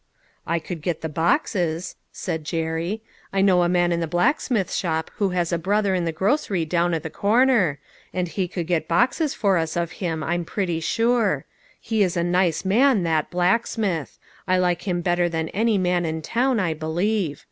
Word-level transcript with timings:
"I 0.47 0.57
could 0.57 0.81
get 0.81 1.01
the 1.01 1.09
boxes," 1.09 1.95
said 2.11 2.43
Jerry." 2.43 3.03
I 3.31 3.41
know 3.41 3.61
a 3.61 3.69
man 3.69 3.91
in 3.91 3.99
the 3.99 4.07
blacksmith 4.07 4.73
shop 4.73 5.11
who 5.17 5.29
has 5.29 5.53
a 5.53 5.59
brother 5.59 5.93
in 5.93 6.05
the 6.05 6.11
grocery 6.11 6.65
down 6.65 6.95
at 6.95 7.03
the 7.03 7.11
corner, 7.11 7.77
and 8.11 8.27
he 8.27 8.47
could 8.47 8.65
get 8.65 8.87
boxes 8.87 9.35
for 9.35 9.59
us 9.59 9.75
of 9.77 9.91
him, 10.01 10.23
I'm 10.23 10.43
pretty 10.43 10.79
sure. 10.79 11.45
He 11.79 12.01
is 12.01 12.17
A 12.17 12.21
GREAT 12.23 12.29
UNDERTAKING. 12.29 12.31
99 12.31 12.45
a 12.47 12.47
nice 12.47 12.65
man, 12.65 13.03
that 13.03 13.29
blacksmith. 13.29 14.17
I 14.47 14.57
like 14.57 14.87
him 14.87 15.01
better 15.01 15.29
than 15.29 15.49
any 15.49 15.77
man 15.77 16.03
in 16.07 16.23
town, 16.23 16.59
I 16.59 16.73
believe. 16.73 17.39